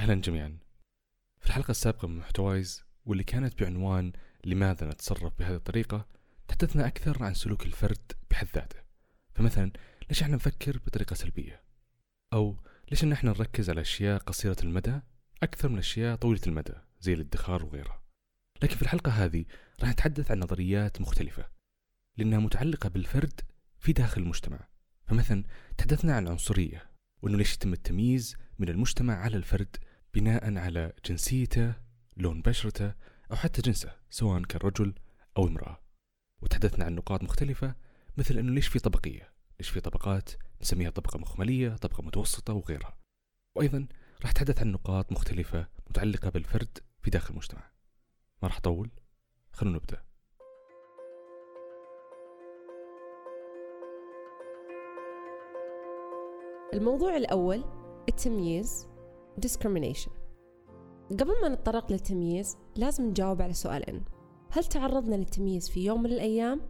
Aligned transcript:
أهلا 0.00 0.14
جميعا. 0.14 0.58
في 1.40 1.46
الحلقة 1.46 1.70
السابقة 1.70 2.08
من 2.08 2.16
محتوايز 2.16 2.84
واللي 3.04 3.24
كانت 3.24 3.62
بعنوان 3.62 4.12
لماذا 4.44 4.88
نتصرف 4.88 5.38
بهذه 5.38 5.54
الطريقة 5.54 6.06
تحدثنا 6.48 6.86
أكثر 6.86 7.24
عن 7.24 7.34
سلوك 7.34 7.66
الفرد 7.66 8.12
بحد 8.30 8.46
ذاته. 8.54 8.80
فمثلا 9.34 9.72
ليش 10.08 10.22
إحنا 10.22 10.36
نفكر 10.36 10.78
بطريقة 10.78 11.14
سلبية؟ 11.14 11.62
أو 12.32 12.56
ليش 12.90 13.04
إن 13.04 13.12
إحنا 13.12 13.30
نركز 13.30 13.70
على 13.70 13.80
أشياء 13.80 14.18
قصيرة 14.18 14.56
المدى 14.62 15.00
أكثر 15.42 15.68
من 15.68 15.78
أشياء 15.78 16.16
طويلة 16.16 16.42
المدى 16.46 16.74
زي 17.00 17.12
الادخار 17.12 17.64
وغيرها. 17.64 18.02
لكن 18.62 18.76
في 18.76 18.82
الحلقة 18.82 19.10
هذه 19.10 19.44
راح 19.80 19.90
نتحدث 19.90 20.30
عن 20.30 20.38
نظريات 20.38 21.00
مختلفة 21.00 21.48
لأنها 22.16 22.38
متعلقة 22.38 22.88
بالفرد 22.88 23.40
في 23.78 23.92
داخل 23.92 24.22
المجتمع. 24.22 24.68
فمثلا 25.06 25.44
تحدثنا 25.78 26.16
عن 26.16 26.26
العنصرية 26.26 26.90
وأنه 27.22 27.38
ليش 27.38 27.54
يتم 27.54 27.72
التمييز 27.72 28.36
من 28.58 28.68
المجتمع 28.68 29.14
على 29.14 29.36
الفرد 29.36 29.76
بناء 30.14 30.58
على 30.58 30.92
جنسيته 31.04 31.74
لون 32.16 32.42
بشرته 32.42 32.94
أو 33.30 33.36
حتى 33.36 33.62
جنسه 33.62 33.96
سواء 34.10 34.42
كان 34.42 34.60
رجل 34.64 34.94
أو 35.36 35.46
امرأة. 35.46 35.80
وتحدثنا 36.42 36.84
عن 36.84 36.94
نقاط 36.94 37.22
مختلفة 37.22 37.74
مثل 38.16 38.38
أنه 38.38 38.52
ليش 38.52 38.68
في 38.68 38.78
طبقية؟ 38.78 39.32
ليش 39.60 39.68
في 39.68 39.80
طبقات 39.80 40.30
نسميها 40.62 40.90
طبقة 40.90 41.18
مخملية 41.18 41.76
طبقة 41.76 42.02
متوسطة 42.02 42.52
وغيرها؟ 42.54 42.98
وأيضا 43.54 43.86
راح 44.22 44.30
أتحدث 44.30 44.60
عن 44.60 44.72
نقاط 44.72 45.12
مختلفة 45.12 45.66
متعلقة 45.90 46.30
بالفرد 46.30 46.78
في 47.02 47.10
داخل 47.10 47.30
المجتمع. 47.30 47.70
ما 48.42 48.48
راح 48.48 48.56
أطول؟ 48.56 48.90
خلونا 49.52 49.76
نبدأ. 49.76 50.02
الموضوع 56.74 57.16
الأول 57.16 57.64
التمييز 58.08 58.89
discrimination. 59.46 60.10
قبل 61.10 61.40
ما 61.42 61.48
نتطرق 61.48 61.92
للتمييز 61.92 62.56
لازم 62.76 63.08
نجاوب 63.08 63.42
على 63.42 63.52
سؤالين 63.52 64.04
هل 64.50 64.64
تعرضنا 64.64 65.14
للتمييز 65.14 65.68
في 65.68 65.84
يوم 65.84 66.02
من 66.02 66.12
الأيام؟ 66.12 66.60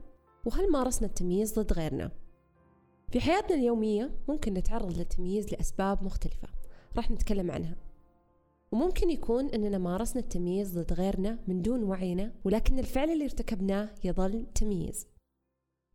وهل 0.46 0.70
مارسنا 0.72 1.08
التمييز 1.08 1.58
ضد 1.58 1.72
غيرنا؟ 1.72 2.10
في 3.12 3.20
حياتنا 3.20 3.56
اليومية 3.56 4.10
ممكن 4.28 4.54
نتعرض 4.54 4.98
للتمييز 4.98 5.52
لأسباب 5.52 6.04
مختلفة. 6.04 6.48
راح 6.96 7.10
نتكلم 7.10 7.50
عنها. 7.50 7.76
وممكن 8.72 9.10
يكون 9.10 9.48
أننا 9.48 9.78
مارسنا 9.78 10.22
التمييز 10.22 10.78
ضد 10.78 10.92
غيرنا 10.92 11.38
من 11.48 11.62
دون 11.62 11.82
وعينا 11.82 12.32
ولكن 12.44 12.78
الفعل 12.78 13.10
اللي 13.10 13.24
ارتكبناه 13.24 13.88
يظل 14.04 14.46
تمييز. 14.54 15.06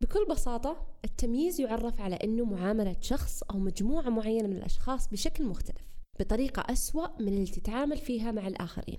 بكل 0.00 0.26
بساطة 0.30 0.86
التمييز 1.04 1.60
يعرف 1.60 2.00
على 2.00 2.16
أنه 2.16 2.44
معاملة 2.44 2.96
شخص 3.00 3.42
أو 3.42 3.58
مجموعة 3.58 4.08
معينة 4.08 4.48
من 4.48 4.56
الأشخاص 4.56 5.08
بشكل 5.08 5.44
مختلف. 5.44 5.95
بطريقة 6.20 6.72
أسوأ 6.72 7.22
من 7.22 7.28
اللي 7.28 7.46
تتعامل 7.46 7.96
فيها 7.96 8.32
مع 8.32 8.46
الآخرين. 8.46 8.98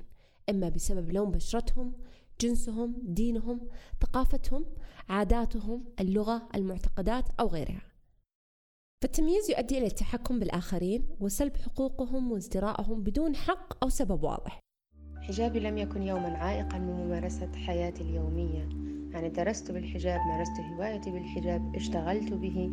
إما 0.50 0.70
بسبب 0.70 1.12
لون 1.12 1.32
بشرتهم 1.32 1.94
جنسهم 2.42 2.96
دينهم 3.04 3.70
ثقافتهم 4.02 4.66
عاداتهم 5.10 5.94
اللغة 6.00 6.50
المعتقدات 6.56 7.26
أو 7.40 7.48
غيرها. 7.48 7.82
فالتمييز 9.02 9.50
يؤدي 9.50 9.78
إلى 9.78 9.86
التحكم 9.88 10.40
بالآخرين 10.40 11.10
وسلب 11.20 11.58
حقوقهم 11.58 12.32
وازدراءهم 12.32 13.04
بدون 13.04 13.36
حق 13.36 13.84
أو 13.84 13.90
سبب 13.90 14.24
واضح. 14.24 14.60
حجابي 15.28 15.60
لم 15.60 15.78
يكن 15.78 16.04
يوما 16.04 16.38
عائقا 16.38 16.78
من 16.78 17.06
ممارسة 17.06 17.52
حياتي 17.56 18.04
اليومية. 18.04 18.70
يعني 19.12 19.30
درست 19.30 19.72
بالحجاب 19.72 20.20
مارست 20.20 20.60
هوايتي 20.60 21.12
بالحجاب 21.12 21.76
اشتغلت 21.76 22.34
به 22.34 22.72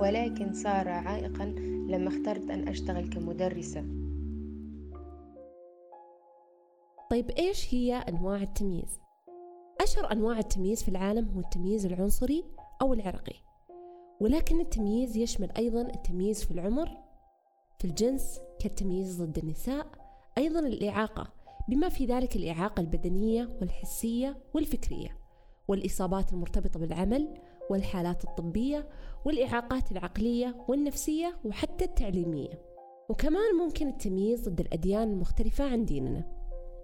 ولكن 0.00 0.52
صار 0.52 0.88
عائقا 0.88 1.44
لما 1.88 2.08
اخترت 2.08 2.50
أن 2.50 2.68
أشتغل 2.68 3.08
كمدرسة. 3.08 3.84
طيب 7.10 7.30
إيش 7.30 7.74
هي 7.74 7.94
أنواع 7.94 8.42
التمييز؟ 8.42 9.00
أشهر 9.80 10.12
أنواع 10.12 10.38
التمييز 10.38 10.82
في 10.82 10.88
العالم 10.88 11.28
هو 11.28 11.40
التمييز 11.40 11.86
العنصري 11.86 12.44
أو 12.82 12.94
العرقي. 12.94 13.36
ولكن 14.20 14.60
التمييز 14.60 15.16
يشمل 15.16 15.50
أيضا 15.56 15.80
التمييز 15.80 16.44
في 16.44 16.50
العمر 16.50 16.88
في 17.78 17.84
الجنس 17.84 18.40
كالتمييز 18.58 19.22
ضد 19.22 19.38
النساء 19.38 19.86
أيضا 20.38 20.58
الإعاقة. 20.60 21.35
بما 21.68 21.88
في 21.88 22.06
ذلك 22.06 22.36
الإعاقة 22.36 22.80
البدنية 22.80 23.48
والحسية 23.60 24.36
والفكرية 24.54 25.18
والإصابات 25.68 26.32
المرتبطة 26.32 26.80
بالعمل 26.80 27.34
والحالات 27.70 28.24
الطبية 28.24 28.88
والإعاقات 29.24 29.92
العقلية 29.92 30.56
والنفسية 30.68 31.38
وحتى 31.44 31.84
التعليمية. 31.84 32.62
وكمان 33.08 33.54
ممكن 33.58 33.88
التمييز 33.88 34.48
ضد 34.48 34.60
الأديان 34.60 35.12
المختلفة 35.12 35.64
عن 35.64 35.84
ديننا. 35.84 36.24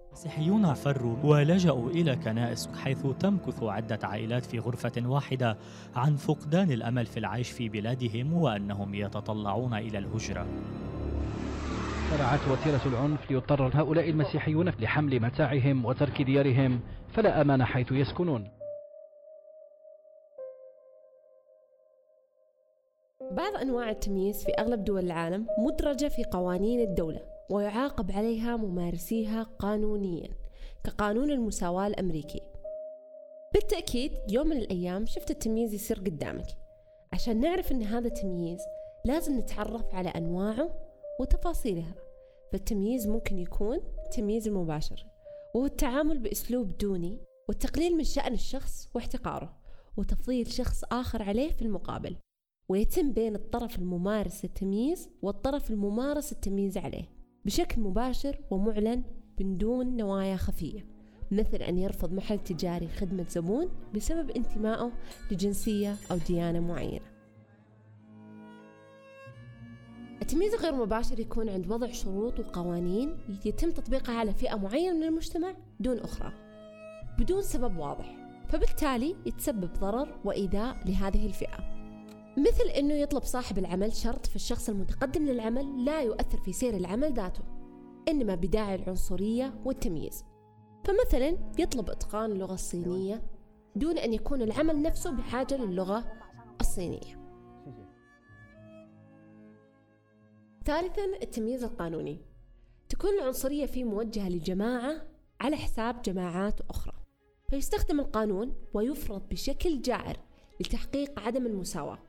المسيحيون 0.07 0.73
فروا 0.73 1.15
ولجأوا 1.23 1.89
إلى 1.89 2.15
كنائس 2.15 2.67
حيث 2.67 3.07
تمكث 3.19 3.63
عدة 3.63 3.99
عائلات 4.03 4.45
في 4.45 4.59
غرفة 4.59 4.91
واحدة 5.05 5.57
عن 5.95 6.15
فقدان 6.15 6.71
الأمل 6.71 7.05
في 7.05 7.17
العيش 7.17 7.51
في 7.51 7.69
بلادهم 7.69 8.33
وأنهم 8.33 8.95
يتطلعون 8.95 9.73
إلى 9.73 9.97
الهجرة. 9.97 10.47
فرعت 12.17 12.39
وتيرة 12.51 12.81
العنف 12.85 13.31
ليضطر 13.31 13.71
هؤلاء 13.73 14.09
المسيحيون 14.09 14.69
لحمل 14.69 15.19
متاعهم 15.19 15.85
وترك 15.85 16.21
ديارهم 16.21 16.79
فلا 17.13 17.41
أمان 17.41 17.63
حيث 17.65 17.91
يسكنون. 17.91 18.51
بعض 23.31 23.55
أنواع 23.61 23.89
التمييز 23.89 24.45
في 24.45 24.51
أغلب 24.51 24.83
دول 24.83 25.05
العالم 25.05 25.47
مدرجة 25.57 26.07
في 26.07 26.23
قوانين 26.23 26.79
الدولة 26.79 27.21
ويعاقب 27.49 28.11
عليها 28.11 28.57
ممارسيها 28.57 29.43
قانونيا 29.43 30.29
كقانون 30.83 31.31
المساواة 31.31 31.87
الأمريكي. 31.87 32.41
بالتأكيد 33.53 34.11
يوم 34.29 34.47
من 34.47 34.57
الأيام 34.57 35.05
شفت 35.05 35.31
التمييز 35.31 35.73
يصير 35.73 35.97
قدامك. 35.97 36.47
عشان 37.13 37.39
نعرف 37.39 37.71
أن 37.71 37.83
هذا 37.83 38.09
تمييز 38.09 38.59
لازم 39.05 39.39
نتعرف 39.39 39.95
على 39.95 40.09
أنواعه 40.09 40.69
وتفاصيلها. 41.19 42.02
فالتمييز 42.53 43.07
ممكن 43.07 43.39
يكون 43.39 43.79
التمييز 44.05 44.47
المباشر 44.47 45.05
وهو 45.55 45.65
التعامل 45.65 46.19
بأسلوب 46.19 46.77
دوني 46.77 47.19
والتقليل 47.47 47.97
من 47.97 48.03
شأن 48.03 48.33
الشخص 48.33 48.89
واحتقاره 48.93 49.57
وتفضيل 49.97 50.47
شخص 50.47 50.83
آخر 50.91 51.23
عليه 51.23 51.51
في 51.51 51.61
المقابل 51.61 52.15
ويتم 52.69 53.11
بين 53.11 53.35
الطرف 53.35 53.79
الممارس 53.79 54.45
التمييز 54.45 55.09
والطرف 55.21 55.71
الممارس 55.71 56.31
التمييز 56.31 56.77
عليه 56.77 57.05
بشكل 57.45 57.81
مباشر 57.81 58.39
ومعلن 58.51 59.03
من 59.39 59.57
دون 59.57 59.97
نوايا 59.97 60.35
خفية 60.35 60.85
مثل 61.31 61.57
أن 61.57 61.77
يرفض 61.77 62.13
محل 62.13 62.39
تجاري 62.39 62.87
خدمة 62.87 63.25
زبون 63.29 63.69
بسبب 63.95 64.29
انتمائه 64.29 64.91
لجنسية 65.31 65.95
أو 66.11 66.17
ديانة 66.17 66.59
معينة. 66.59 67.12
التمييز 70.33 70.55
غير 70.55 70.75
مباشر 70.75 71.19
يكون 71.19 71.49
عند 71.49 71.71
وضع 71.71 71.87
شروط 71.87 72.39
وقوانين 72.39 73.17
يتم 73.45 73.71
تطبيقها 73.71 74.15
على 74.15 74.33
فئة 74.33 74.55
معينة 74.55 74.93
من 74.93 75.03
المجتمع 75.03 75.55
دون 75.79 75.99
أخرى 75.99 76.33
بدون 77.19 77.41
سبب 77.41 77.77
واضح 77.77 78.15
فبالتالي 78.49 79.15
يتسبب 79.25 79.73
ضرر 79.73 80.19
وإيذاء 80.25 80.77
لهذه 80.85 81.25
الفئة. 81.25 81.57
مثل 82.37 82.63
أنه 82.79 82.93
يطلب 82.93 83.23
صاحب 83.23 83.57
العمل 83.57 83.93
شرط 83.93 84.25
في 84.25 84.35
الشخص 84.35 84.69
المتقدم 84.69 85.25
للعمل 85.25 85.85
لا 85.85 86.01
يؤثر 86.01 86.37
في 86.37 86.53
سير 86.53 86.77
العمل 86.77 87.13
ذاته 87.13 87.43
إنما 88.07 88.35
بداعي 88.35 88.75
العنصرية 88.75 89.53
والتمييز. 89.65 90.25
فمثلا 90.83 91.37
يطلب 91.59 91.89
إتقان 91.89 92.31
اللغة 92.31 92.53
الصينية 92.53 93.23
دون 93.75 93.97
أن 93.97 94.13
يكون 94.13 94.41
العمل 94.41 94.81
نفسه 94.81 95.11
بحاجة 95.11 95.57
للغة 95.57 96.05
الصينية. 96.61 97.22
ثالثا 100.65 101.05
التمييز 101.21 101.63
القانوني. 101.63 102.19
تكون 102.89 103.09
العنصرية 103.13 103.65
فيه 103.65 103.83
موجهة 103.83 104.29
لجماعة 104.29 105.07
على 105.41 105.55
حساب 105.55 106.01
جماعات 106.01 106.61
أخرى. 106.69 106.93
فيستخدم 107.49 107.99
القانون 107.99 108.55
ويفرض 108.73 109.29
بشكل 109.29 109.81
جائر 109.81 110.17
لتحقيق 110.59 111.19
عدم 111.19 111.45
المساواة. 111.45 111.99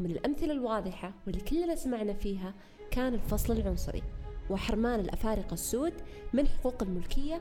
من 0.00 0.10
الأمثلة 0.10 0.52
الواضحة 0.52 1.14
واللي 1.26 1.40
كلنا 1.40 1.76
سمعنا 1.76 2.12
فيها 2.12 2.54
كان 2.90 3.14
الفصل 3.14 3.52
العنصري 3.52 4.02
وحرمان 4.50 5.00
الأفارقة 5.00 5.54
السود 5.54 5.94
من 6.32 6.48
حقوق 6.48 6.82
الملكية 6.82 7.40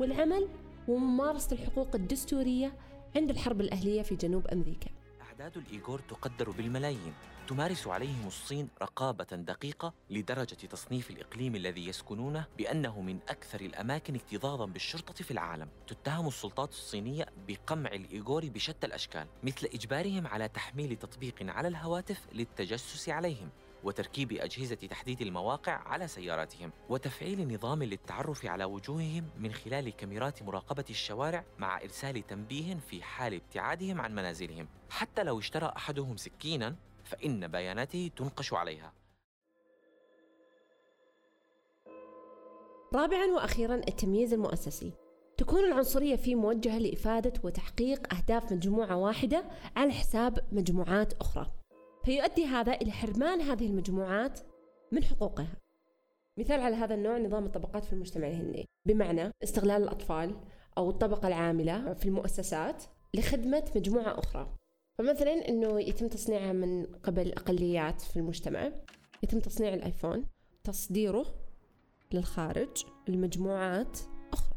والعمل 0.00 0.48
وممارسة 0.88 1.52
الحقوق 1.52 1.94
الدستورية 1.94 2.72
عند 3.16 3.30
الحرب 3.30 3.60
الأهلية 3.60 4.02
في 4.02 4.16
جنوب 4.16 4.46
أمريكا. 4.46 4.90
أعداد 5.20 5.56
الإيغور 5.56 6.00
تقدر 6.00 6.50
بالملايين. 6.50 7.12
تمارس 7.50 7.86
عليهم 7.86 8.26
الصين 8.26 8.68
رقابة 8.82 9.24
دقيقة 9.24 9.94
لدرجة 10.10 10.54
تصنيف 10.54 11.10
الإقليم 11.10 11.56
الذي 11.56 11.88
يسكنونه 11.88 12.46
بأنه 12.58 13.00
من 13.00 13.18
أكثر 13.28 13.60
الأماكن 13.60 14.14
اكتظاظا 14.14 14.66
بالشرطة 14.66 15.24
في 15.24 15.30
العالم. 15.30 15.68
تتهم 15.86 16.28
السلطات 16.28 16.70
الصينية 16.70 17.26
بقمع 17.48 17.90
الإيغور 17.92 18.48
بشتى 18.48 18.86
الأشكال 18.86 19.26
مثل 19.42 19.66
إجبارهم 19.74 20.26
على 20.26 20.48
تحميل 20.48 20.96
تطبيق 20.96 21.34
على 21.42 21.68
الهواتف 21.68 22.26
للتجسس 22.32 23.08
عليهم 23.08 23.50
وتركيب 23.84 24.32
أجهزة 24.32 24.74
تحديد 24.74 25.20
المواقع 25.22 25.72
على 25.72 26.08
سياراتهم 26.08 26.72
وتفعيل 26.88 27.54
نظام 27.54 27.82
للتعرف 27.82 28.46
على 28.46 28.64
وجوههم 28.64 29.30
من 29.38 29.52
خلال 29.52 29.96
كاميرات 29.96 30.42
مراقبة 30.42 30.84
الشوارع 30.90 31.44
مع 31.58 31.82
إرسال 31.82 32.26
تنبيه 32.26 32.74
في 32.74 33.02
حال 33.02 33.34
ابتعادهم 33.34 34.00
عن 34.00 34.14
منازلهم. 34.14 34.68
حتى 34.90 35.22
لو 35.22 35.38
اشترى 35.38 35.72
أحدهم 35.76 36.16
سكينا 36.16 36.76
فإن 37.10 37.48
بياناته 37.48 38.10
تنقش 38.16 38.52
عليها. 38.52 38.92
رابعا 42.94 43.26
وأخيرا 43.26 43.74
التمييز 43.74 44.32
المؤسسي. 44.32 44.92
تكون 45.36 45.64
العنصرية 45.64 46.16
فيه 46.16 46.34
موجهة 46.34 46.78
لإفادة 46.78 47.32
وتحقيق 47.44 48.14
أهداف 48.14 48.52
مجموعة 48.52 48.96
واحدة 48.96 49.44
على 49.76 49.92
حساب 49.92 50.38
مجموعات 50.52 51.12
أخرى. 51.12 51.50
فيؤدي 52.04 52.44
هذا 52.44 52.72
إلى 52.72 52.92
حرمان 52.92 53.40
هذه 53.40 53.66
المجموعات 53.66 54.40
من 54.92 55.04
حقوقها. 55.04 55.56
مثال 56.38 56.60
على 56.60 56.76
هذا 56.76 56.94
النوع 56.94 57.18
نظام 57.18 57.44
الطبقات 57.44 57.84
في 57.84 57.92
المجتمع 57.92 58.26
الهندي. 58.26 58.68
بمعنى 58.86 59.30
استغلال 59.42 59.82
الأطفال 59.82 60.40
أو 60.78 60.90
الطبقة 60.90 61.28
العاملة 61.28 61.94
في 61.94 62.06
المؤسسات 62.06 62.84
لخدمة 63.14 63.70
مجموعة 63.76 64.18
أخرى. 64.18 64.59
فمثلا 65.00 65.48
أنه 65.48 65.80
يتم 65.80 66.08
تصنيعها 66.08 66.52
من 66.52 66.86
قبل 66.86 67.32
أقليات 67.32 68.00
في 68.00 68.16
المجتمع. 68.16 68.72
يتم 69.22 69.40
تصنيع 69.40 69.74
الآيفون 69.74 70.24
تصديره 70.64 71.26
للخارج 72.12 72.84
لمجموعات 73.08 73.98
أخرى. 74.32 74.56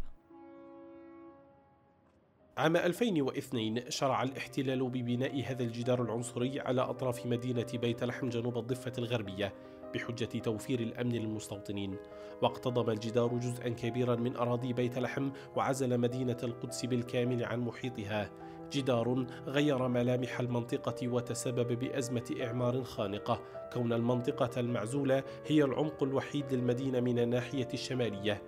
عام 2.57 2.77
2002 2.77 3.91
شرع 3.91 4.23
الاحتلال 4.23 4.89
ببناء 4.89 5.43
هذا 5.43 5.63
الجدار 5.63 6.01
العنصري 6.01 6.59
على 6.59 6.81
أطراف 6.81 7.25
مدينة 7.25 7.67
بيت 7.73 8.03
لحم 8.03 8.29
جنوب 8.29 8.57
الضفة 8.57 8.93
الغربية 8.97 9.53
بحجة 9.93 10.39
توفير 10.39 10.79
الأمن 10.79 11.11
للمستوطنين. 11.11 11.95
واقتضم 12.41 12.89
الجدار 12.89 13.37
جزءا 13.37 13.69
كبيرا 13.69 14.15
من 14.15 14.35
أراضي 14.35 14.73
بيت 14.73 14.97
لحم 14.97 15.31
وعزل 15.55 15.97
مدينة 15.97 16.37
القدس 16.43 16.85
بالكامل 16.85 17.43
عن 17.43 17.59
محيطها. 17.59 18.52
جدار 18.71 19.25
غير 19.47 19.87
ملامح 19.87 20.39
المنطقة 20.39 21.07
وتسبب 21.07 21.79
بأزمة 21.79 22.35
إعمار 22.41 22.83
خانقة. 22.83 23.41
كون 23.73 23.93
المنطقة 23.93 24.59
المعزولة 24.59 25.23
هي 25.47 25.63
العمق 25.63 26.03
الوحيد 26.03 26.53
للمدينة 26.53 26.99
من 26.99 27.19
الناحية 27.19 27.67
الشمالية. 27.73 28.41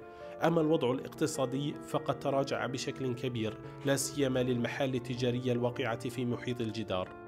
أما 0.43 0.61
الوضع 0.61 0.91
الاقتصادي 0.91 1.73
فقد 1.73 2.19
تراجع 2.19 2.65
بشكل 2.65 3.15
كبير 3.15 3.57
لا 3.85 3.95
سيما 3.95 4.43
للمحال 4.43 4.95
التجارية 4.95 5.51
الواقعة 5.51 6.09
في 6.09 6.25
محيط 6.25 6.61
الجدار. 6.61 7.25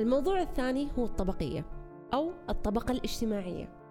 الموضوع 0.00 0.42
الثاني 0.42 0.88
هو 0.98 1.04
الطبقية 1.04 1.64
أو 2.14 2.32
الطبقة 2.50 2.92
الاجتماعية. 2.92 3.83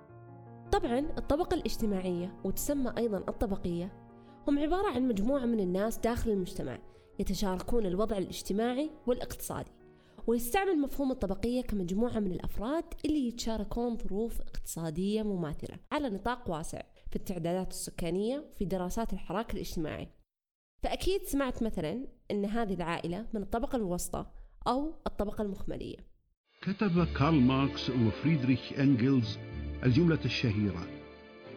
طبعا 0.74 1.00
الطبقة 1.00 1.54
الاجتماعية 1.54 2.34
وتسمى 2.44 2.94
أيضا 2.98 3.18
الطبقية 3.18 3.92
هم 4.48 4.60
عبارة 4.60 4.88
عن 4.88 5.08
مجموعة 5.08 5.46
من 5.46 5.60
الناس 5.60 5.98
داخل 5.98 6.32
المجتمع 6.32 6.80
يتشاركون 7.20 7.86
الوضع 7.86 8.18
الاجتماعي 8.18 8.92
والاقتصادي 9.08 9.72
ويستعمل 10.28 10.80
مفهوم 10.80 11.12
الطبقية 11.12 11.62
كمجموعة 11.62 12.20
من 12.20 12.32
الأفراد 12.32 12.84
اللي 13.06 13.28
يتشاركون 13.28 13.98
ظروف 13.98 14.42
اقتصادية 14.42 15.24
مماثلة 15.24 15.78
على 15.92 16.10
نطاق 16.10 16.50
واسع 16.50 16.82
في 17.10 17.16
التعدادات 17.16 17.72
السكانية 17.72 18.46
في 18.58 18.66
دراسات 18.66 19.14
الحراك 19.14 19.54
الاجتماعي. 19.54 20.10
فأكيد 20.84 21.24
سمعت 21.24 21.64
مثلا 21.64 22.08
أن 22.32 22.46
هذه 22.46 22.74
العائلة 22.74 23.28
من 23.34 23.42
الطبقة 23.42 23.76
الوسطى 23.76 24.26
أو 24.68 24.94
الطبقة 25.08 25.42
المخملية. 25.42 25.98
كتب 26.62 27.08
كارل 27.20 27.42
ماركس 27.42 27.90
وفريدريش 27.90 28.74
أنجلز 28.80 29.38
الجملة 29.86 30.20
الشهيرة. 30.26 30.88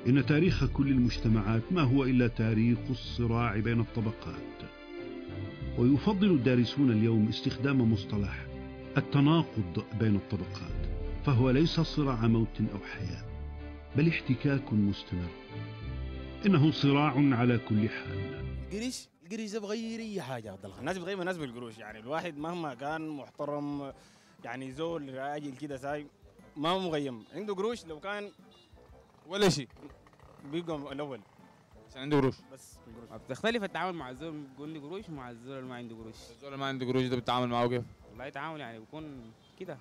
إن 0.06 0.26
تاريخ 0.26 0.64
كل 0.64 0.88
المجتمعات 0.88 1.62
ما 1.70 1.82
هو 1.82 2.04
إلا 2.04 2.26
تاريخ 2.28 2.78
الصراع 2.90 3.56
بين 3.56 3.80
الطبقات. 3.80 4.36
ويفضل 5.78 6.30
الدارسون 6.30 6.90
اليوم 6.90 7.28
استخدام 7.28 7.92
مصطلح 7.92 8.46
التناقض 8.96 9.84
بين 10.00 10.16
الطبقات 10.16 10.86
فهو 11.26 11.50
ليس 11.50 11.80
صراع 11.80 12.26
موت 12.26 12.60
أو 12.60 12.78
حياة 12.78 13.24
بل 13.96 14.08
احتكاك 14.08 14.72
مستمر. 14.72 15.30
إنه 16.46 16.70
صراع 16.70 17.14
على 17.16 17.58
كل 17.58 17.88
حال. 17.88 18.44
القريش 18.72 19.08
القريش 19.26 19.52
ده 19.52 19.60
بغير 19.60 20.00
أي 20.00 20.22
حاجة 20.22 20.52
عبد 20.52 20.64
الله. 20.64 20.80
الناس 20.80 20.98
بتغير 20.98 21.20
الناس 21.20 21.36
بالقروش 21.36 21.78
يعني. 21.78 21.98
الواحد 21.98 22.38
مهما 22.38 22.74
كان 22.74 23.08
محترم 23.08 23.92
يعني 24.44 24.72
زول 24.72 25.14
راجل 25.14 25.56
كده 25.56 25.76
ساي 25.76 26.06
ما 26.56 26.68
هو 26.68 26.78
مغيم. 26.78 27.24
عنده 27.34 27.54
قروش 27.54 27.86
لو 27.86 28.00
كان 28.00 28.30
ولا 29.28 29.48
شيء. 29.48 29.68
بيبقى 30.52 30.76
الأول. 30.76 31.20
عشان 31.88 32.00
عنده 32.00 32.16
قروش. 32.16 32.34
بس 32.52 32.78
بتختلف 33.24 33.64
التعامل 33.64 33.98
مع 33.98 34.10
الزول. 34.10 34.42
بيقول 34.42 34.68
لي 34.68 34.78
قروش 34.78 35.08
ومع 35.08 35.30
الزول 35.30 35.58
اللي 35.58 35.68
ما 35.68 35.74
عنده 35.74 35.96
قروش. 35.96 36.14
الزول 36.30 36.46
اللي 36.48 36.56
ما 36.56 36.66
عنده 36.66 36.86
قروش 36.86 37.02
ده 37.02 37.16
بتتعامل 37.16 37.48
معاه 37.48 37.66
كيف؟ 37.66 37.84
والله 38.10 38.28
تعامل 38.28 38.60
يعني 38.60 38.78
بيكون 38.78 39.32
كده. 39.58 39.78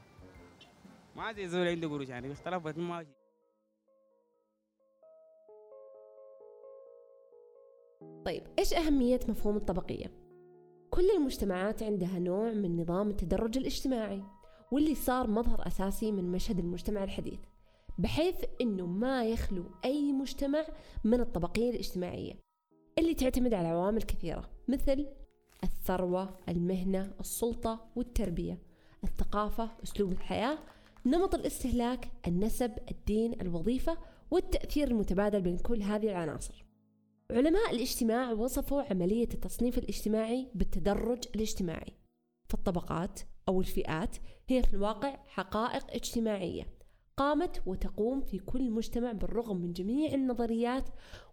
ما 1.15 1.33
زي 1.33 1.43
الزول 1.43 1.59
اللي 1.59 1.71
عنده 1.71 1.87
قروش 1.87 2.09
يعني 2.09 2.27
بيختلف 2.27 2.63
بس 2.63 2.77
ماشي 2.77 3.09
طيب 8.25 8.43
إيش 8.59 8.73
أهمية 8.73 9.19
مفهوم 9.27 9.57
الطبقية؟ 9.57 10.11
كل 10.91 11.09
المجتمعات 11.17 11.83
عندها 11.83 12.19
نوع 12.19 12.51
من 12.51 12.81
نظام 12.81 13.09
التدرج 13.09 13.57
الاجتماعي. 13.57 14.23
واللي 14.71 14.95
صار 14.95 15.27
مظهر 15.29 15.67
أساسي 15.67 16.11
من 16.11 16.31
مشهد 16.31 16.59
المجتمع 16.59 17.03
الحديث 17.03 17.39
بحيث 17.97 18.35
أنه 18.61 18.85
ما 18.85 19.25
يخلو 19.25 19.63
أي 19.85 20.11
مجتمع 20.11 20.65
من 21.03 21.19
الطبقية 21.19 21.69
الاجتماعية 21.69 22.33
اللي 22.99 23.13
تعتمد 23.13 23.53
على 23.53 23.67
عوامل 23.67 24.01
كثيرة 24.01 24.49
مثل 24.67 25.07
الثروة، 25.63 26.37
المهنة، 26.49 27.13
السلطة 27.19 27.87
والتربية 27.95 28.59
الثقافة، 29.03 29.71
أسلوب 29.83 30.11
الحياة، 30.11 30.57
نمط 31.05 31.35
الاستهلاك، 31.35 32.11
النسب، 32.27 32.71
الدين، 32.91 33.41
الوظيفة 33.41 33.97
والتأثير 34.31 34.87
المتبادل 34.87 35.41
بين 35.41 35.57
كل 35.57 35.81
هذه 35.81 36.09
العناصر. 36.09 36.65
علماء 37.31 37.71
الاجتماع 37.71 38.31
وصفوا 38.31 38.81
عملية 38.81 39.29
التصنيف 39.33 39.77
الاجتماعي 39.77 40.47
بالتدرج 40.55 41.23
الاجتماعي 41.35 41.93
فالطبقات 42.49 43.19
أو 43.49 43.59
الفئات 43.61 44.17
هي 44.47 44.63
في 44.63 44.73
الواقع 44.73 45.15
حقائق 45.27 45.83
اجتماعية 45.89 46.63
قامت 47.17 47.61
وتقوم 47.65 48.21
في 48.21 48.39
كل 48.39 48.71
مجتمع 48.71 49.11
بالرغم 49.11 49.57
من 49.57 49.73
جميع 49.73 50.13
النظريات 50.13 50.83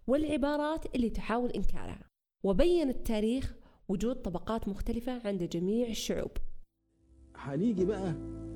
والعبارات 0.07 0.95
اللي 0.95 1.09
تحاول 1.09 1.49
إنكارها. 1.49 2.09
وبين 2.43 2.89
التاريخ 2.89 3.55
وجود 3.89 4.15
طبقات 4.15 4.67
مختلفة 4.67 5.27
عند 5.27 5.43
جميع 5.43 5.87
الشعوب. 5.87 6.31
هنيجي 7.35 7.85
بقى 7.85 8.11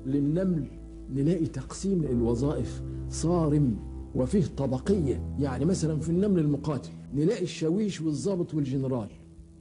للنمل 0.06 0.68
نلاقي 1.10 1.46
تقسيم 1.46 2.04
الوظائف 2.04 2.82
صارم 3.08 3.76
وفيه 4.14 4.46
طبقية 4.46 5.36
يعني 5.38 5.64
مثلا 5.64 6.00
في 6.00 6.08
النمل 6.08 6.38
المقاتل 6.38 6.90
نلاقي 7.14 7.42
الشاويش 7.42 8.00
والضابط 8.00 8.54
والجنرال 8.54 9.08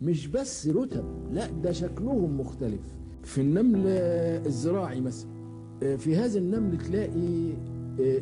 مش 0.01 0.27
بس 0.27 0.67
رتب 0.67 1.33
لا 1.33 1.47
ده 1.47 1.71
شكلهم 1.71 2.39
مختلف. 2.39 2.97
في 3.27 3.41
النمل 3.41 3.87
الزراعي 4.45 5.01
مثلا 5.01 5.29
في 5.97 6.15
هذا 6.15 6.39
النمل 6.39 6.77
تلاقي 6.77 7.53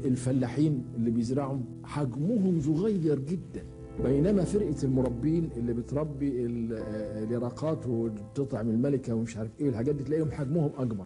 الفلاحين 0.07 0.85
اللي 0.95 1.11
بيزرعوا 1.11 1.59
حجمهم 1.83 2.61
صغير 2.61 3.19
جدا. 3.19 3.65
بينما 4.03 4.43
فرقة 4.43 4.83
المربين 4.83 5.49
اللي 5.57 5.73
بتربي 5.73 6.45
اليرقات 6.45 7.87
وتطعم 7.87 8.69
الملكة 8.69 9.15
ومش 9.15 9.37
عارف 9.37 9.51
إيه 9.59 9.65
والحاجات 9.65 9.95
دي 9.95 10.03
تلاقيهم 10.03 10.31
حجمهم 10.31 10.71
أكبر. 10.77 11.05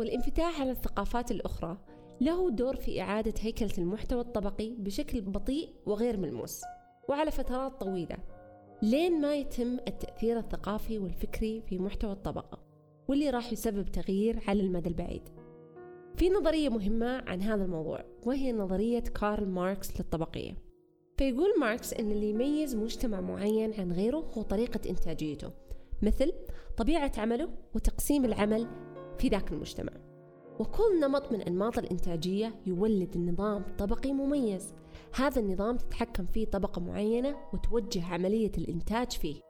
والانفتاح 0.00 0.60
على 0.60 0.70
الثقافات 0.70 1.30
الأخرى 1.30 1.78
له 2.20 2.50
دور 2.50 2.76
في 2.76 3.00
إعادة 3.00 3.34
هيكلة 3.40 3.72
المحتوى 3.78 4.20
الطبقي 4.20 4.74
بشكل 4.78 5.20
بطيء 5.20 5.68
وغير 5.86 6.16
ملموس 6.16 6.60
وعلى 7.08 7.30
فترات 7.30 7.80
طويلة. 7.80 8.16
لين 8.82 9.20
ما 9.20 9.34
يتم 9.34 9.78
التأثير 9.88 10.38
الثقافي 10.38 10.98
والفكري 10.98 11.60
في 11.60 11.78
محتوى 11.78 12.12
الطبقة 12.12 12.58
واللي 13.08 13.30
راح 13.30 13.52
يسبب 13.52 13.88
تغيير 13.88 14.38
على 14.48 14.60
المدى 14.60 14.88
البعيد. 14.88 15.22
في 16.16 16.30
نظرية 16.30 16.68
مهمة 16.68 17.06
عن 17.06 17.42
هذا 17.42 17.64
الموضوع 17.64 18.04
وهي 18.26 18.52
نظرية 18.52 19.00
كارل 19.00 19.48
ماركس 19.48 20.00
للطبقية. 20.00 20.56
فيقول 21.16 21.60
ماركس 21.60 21.94
أن 21.94 22.10
اللي 22.10 22.30
يميز 22.30 22.76
مجتمع 22.76 23.20
معين 23.20 23.74
عن 23.74 23.92
غيره 23.92 24.16
هو 24.18 24.42
طريقة 24.42 24.90
إنتاجيته 24.90 25.50
مثل 26.02 26.32
طبيعة 26.76 27.12
عمله 27.18 27.48
وتقسيم 27.74 28.24
العمل 28.24 28.68
في 29.18 29.28
ذاك 29.28 29.52
المجتمع. 29.52 29.92
وكل 30.60 31.00
نمط 31.00 31.32
من 31.32 31.42
أنماط 31.42 31.78
الإنتاجية 31.78 32.54
يولد 32.66 33.18
نظام 33.18 33.64
طبقي 33.78 34.12
مميز. 34.12 34.74
هذا 35.14 35.40
النظام 35.40 35.76
تتحكم 35.76 36.24
فيه 36.24 36.46
طبقة 36.46 36.80
معينة 36.80 37.36
وتوجه 37.52 38.04
عملية 38.04 38.52
الإنتاج 38.58 39.12
فيه. 39.12 39.40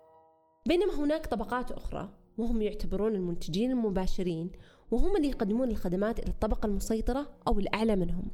بينما 0.68 0.94
هناك 0.94 1.26
طبقات 1.26 1.72
أخرى 1.72 2.08
وهم 2.38 2.62
يعتبرون 2.62 3.14
المنتجين 3.14 3.70
المباشرين 3.70 4.50
وهم 4.90 5.16
اللي 5.16 5.28
يقدمون 5.28 5.70
الخدمات 5.70 6.18
إلى 6.18 6.28
الطبقة 6.28 6.66
المسيطرة 6.66 7.26
أو 7.48 7.58
الأعلى 7.58 7.96
منهم. 7.96 8.30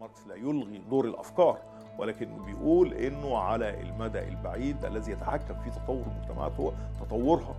ماركس 0.00 0.26
لا 0.26 0.34
يلغي 0.34 0.78
دور 0.78 1.08
الأفكار. 1.08 1.79
ولكن 2.00 2.28
بيقول 2.46 2.92
إنه 2.94 3.38
على 3.38 3.80
المدى 3.80 4.28
البعيد 4.28 4.84
الذي 4.84 5.12
يتحكم 5.12 5.54
في 5.64 5.70
تطور 5.70 6.04
المجتمعات 6.06 6.52
هو 6.60 6.72
تطورها 7.00 7.54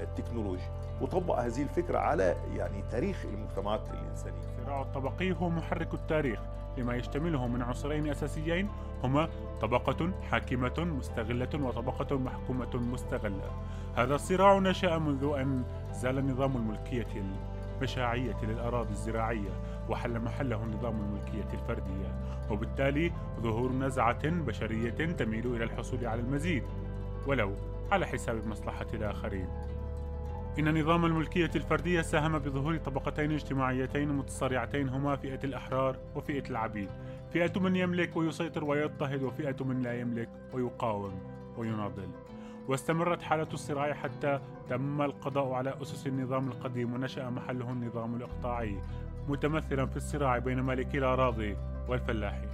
التكنولوجي 0.00 0.68
وطبق 1.00 1.38
هذه 1.38 1.62
الفكرة 1.62 1.98
على 1.98 2.36
يعني 2.56 2.82
تاريخ 2.90 3.24
المجتمعات 3.24 3.80
الإنسانية. 3.90 4.38
الصراع 4.58 4.82
الطبقي 4.82 5.32
هو 5.32 5.48
محرك 5.48 5.94
التاريخ 5.94 6.40
لما 6.78 6.96
يشتمله 6.96 7.46
من 7.46 7.62
عنصرين 7.62 8.10
أساسيين 8.10 8.68
هما 9.04 9.28
طبقة 9.60 10.10
حاكمة 10.30 10.74
مستغلة 10.98 11.48
وطبقة 11.54 12.18
محكومة 12.18 12.76
مستغلة. 12.76 13.50
هذا 13.96 14.14
الصراع 14.14 14.58
نشأ 14.58 14.98
منذ 14.98 15.24
أن 15.24 15.64
زال 15.92 16.26
نظام 16.26 16.56
الملكية 16.56 17.06
البشاعية 17.82 18.36
للأراضي 18.42 18.90
الزراعية 18.90 19.50
وحل 19.88 20.20
محله 20.20 20.64
نظام 20.64 21.00
الملكية 21.00 21.52
الفردية. 21.52 22.22
وبالتالي 22.50 23.12
ظهور 23.40 23.72
نزعة 23.72 24.28
بشرية 24.28 24.90
تميل 24.90 25.46
إلى 25.46 25.64
الحصول 25.64 26.06
على 26.06 26.20
المزيد 26.20 26.62
ولو 27.26 27.54
على 27.92 28.06
حساب 28.06 28.46
مصلحة 28.46 28.86
الآخرين. 28.94 29.48
إن 30.58 30.80
نظام 30.80 31.04
الملكية 31.04 31.50
الفردية 31.56 32.02
ساهم 32.02 32.38
بظهور 32.38 32.76
طبقتين 32.76 33.32
اجتماعيتين 33.32 34.08
متصارعتين 34.08 34.88
هما 34.88 35.16
فئة 35.16 35.40
الأحرار 35.44 35.96
وفئة 36.14 36.50
العبيد. 36.50 36.88
فئة 37.32 37.60
من 37.60 37.76
يملك 37.76 38.16
ويسيطر 38.16 38.64
ويضطهد 38.64 39.22
وفئة 39.22 39.64
من 39.64 39.82
لا 39.82 40.00
يملك 40.00 40.28
ويقاوم 40.52 41.20
ويناضل. 41.56 42.08
واستمرت 42.68 43.22
حالة 43.22 43.48
الصراع 43.52 43.94
حتى 43.94 44.40
تم 44.68 45.02
القضاء 45.02 45.52
على 45.52 45.74
أسس 45.82 46.06
النظام 46.06 46.48
القديم 46.48 46.94
ونشأ 46.94 47.30
محله 47.30 47.70
النظام 47.70 48.14
الإقطاعي. 48.14 48.78
متمثلا 49.28 49.86
في 49.86 49.96
الصراع 49.96 50.38
بين 50.38 50.60
مالكي 50.60 50.98
الأراضي 50.98 51.56
والفلاحين. 51.88 52.48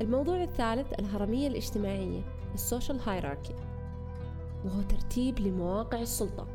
الموضوع 0.00 0.42
الثالث 0.42 0.92
الهرمية 0.98 1.48
الاجتماعية 1.48 2.20
السوشيال 2.54 3.00
هايراركي 3.00 3.54
وهو 4.64 4.82
ترتيب 4.82 5.38
لمواقع 5.38 6.00
السلطة 6.00 6.46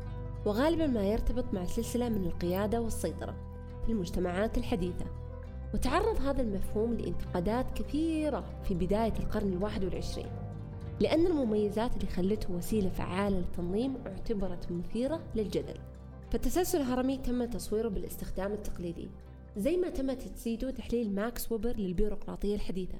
وغالبا 0.44 0.86
ما 0.86 1.02
يرتبط 1.02 1.44
مع 1.54 1.64
سلسلة 1.64 2.08
من 2.08 2.24
القيادة 2.24 2.80
والسيطرة 2.80 3.34
في 3.86 3.92
المجتمعات 3.92 4.58
الحديثة. 4.58 5.04
وتعرض 5.74 6.20
هذا 6.20 6.42
المفهوم 6.42 6.94
لانتقادات 6.94 7.66
كثيرة 7.78 8.44
في 8.64 8.74
بداية 8.74 9.12
القرن 9.18 9.52
الواحد 9.52 9.84
والعشرين. 9.84 10.39
لأن 11.00 11.26
المميزات 11.26 11.96
اللي 11.96 12.06
خلته 12.06 12.52
وسيلة 12.54 12.88
فعالة 12.90 13.38
للتنظيم 13.38 13.96
اعتبرت 14.06 14.72
مثيرة 14.72 15.20
للجدل. 15.34 15.80
فالتسلسل 16.30 16.78
الهرمي 16.78 17.18
تم 17.18 17.44
تصويره 17.44 17.88
بالاستخدام 17.88 18.52
التقليدي 18.52 19.10
زي 19.56 19.76
ما 19.76 19.90
تم 19.90 20.12
تجسيده 20.12 20.70
تحليل 20.70 21.14
ماكس 21.14 21.52
ويبر 21.52 21.76
للبيروقراطية 21.76 22.54
الحديثة 22.54 22.98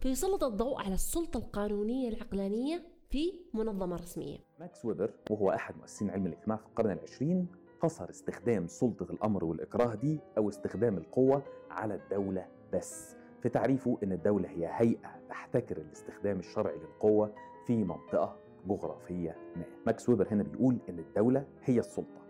فيسلط 0.00 0.44
الضوء 0.44 0.78
على 0.80 0.94
السلطة 0.94 1.38
القانونية 1.38 2.08
العقلانية 2.08 2.82
في 3.10 3.32
منظمة 3.54 3.96
رسمية. 3.96 4.38
ماكس 4.60 4.84
ويبر 4.84 5.10
وهو 5.30 5.50
أحد 5.50 5.76
مؤسسين 5.76 6.10
علم 6.10 6.26
الاجتماع 6.26 6.56
في 6.56 6.66
القرن 6.66 6.90
العشرين 6.90 7.46
قصر 7.82 8.10
استخدام 8.10 8.66
سلطة 8.66 9.06
الأمر 9.12 9.44
والإكراه 9.44 9.94
دي 9.94 10.20
أو 10.38 10.48
استخدام 10.48 10.96
القوة 10.98 11.42
على 11.70 11.94
الدولة 11.94 12.46
بس. 12.72 13.16
في 13.44 13.50
تعريفه 13.50 13.98
أن 14.02 14.12
الدولة 14.12 14.48
هي 14.48 14.70
هيئة 14.72 15.20
تحتكر 15.28 15.76
الاستخدام 15.76 16.38
الشرعي 16.38 16.78
للقوة 16.78 17.34
في 17.66 17.84
منطقة 17.84 18.36
جغرافية 18.66 19.36
ما. 19.56 19.64
ماكس 19.86 20.08
ويبر 20.08 20.28
هنا 20.32 20.42
بيقول 20.42 20.78
أن 20.88 20.98
الدولة 20.98 21.46
هي 21.64 21.78
السلطة. 21.78 22.24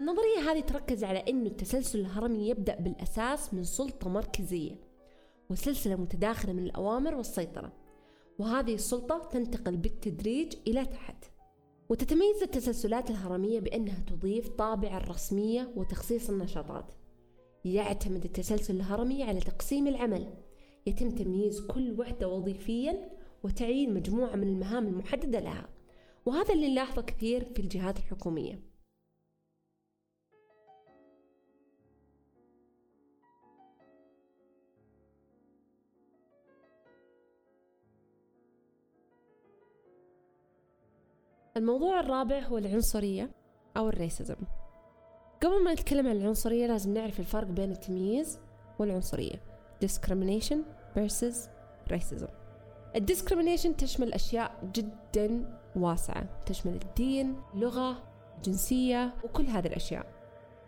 النظرية 0.00 0.50
هذه 0.50 0.60
تركز 0.60 1.04
على 1.04 1.18
أن 1.18 1.46
التسلسل 1.46 1.98
الهرمي 1.98 2.48
يبدأ 2.48 2.80
بالأساس 2.80 3.54
من 3.54 3.64
سلطة 3.64 4.10
مركزية 4.10 4.76
وسلسلة 5.50 5.96
متداخلة 5.96 6.52
من 6.52 6.62
الأوامر 6.62 7.14
والسيطرة 7.14 7.72
وهذه 8.38 8.74
السلطة 8.74 9.28
تنتقل 9.32 9.76
بالتدريج 9.76 10.56
إلى 10.66 10.84
تحت. 10.84 11.24
وتتميز 11.88 12.42
التسلسلات 12.42 13.10
الهرمية 13.10 13.60
بأنها 13.60 14.04
تضيف 14.06 14.48
طابع 14.48 14.96
الرسمية 14.96 15.72
وتخصيص 15.76 16.30
النشاطات. 16.30 16.99
يعتمد 17.64 18.24
التسلسل 18.24 18.76
الهرمي 18.76 19.22
على 19.22 19.40
تقسيم 19.40 19.86
العمل. 19.86 20.34
يتم 20.86 21.10
تمييز 21.10 21.66
كل 21.66 22.00
وحدة 22.00 22.28
وظيفيا 22.28 23.10
وتعيين 23.42 23.94
مجموعة 23.94 24.36
من 24.36 24.48
المهام 24.48 24.86
المحددة 24.86 25.40
لها 25.40 25.68
وهذا 26.26 26.54
اللي 26.54 26.68
نلاحظه 26.68 27.02
كثير 27.02 27.44
في 27.44 27.62
الجهات 27.62 27.98
الحكومية. 27.98 28.70
الموضوع 41.56 42.00
الرابع 42.00 42.38
هو 42.38 42.58
العنصرية 42.58 43.30
أو 43.76 43.88
الريسيزم. 43.88 44.36
قبل 45.42 45.64
ما 45.64 45.72
نتكلم 45.72 46.06
عن 46.06 46.16
العنصرية 46.16 46.66
لازم 46.66 46.94
نعرف 46.94 47.20
الفرق 47.20 47.46
بين 47.46 47.72
التمييز 47.72 48.38
والعنصرية. 48.78 49.42
Discrimination 49.84 50.56
versus 50.98 51.36
racism. 51.92 52.28
ال 52.96 53.01
discrimination 53.01 53.76
تشمل 53.76 54.12
أشياء 54.12 54.70
جدا 54.74 55.58
واسعة. 55.76 56.26
تشمل 56.46 56.74
الدين 56.74 57.36
لغة 57.54 58.02
جنسية 58.44 59.14
وكل 59.24 59.46
هذه 59.46 59.66
الأشياء. 59.66 60.06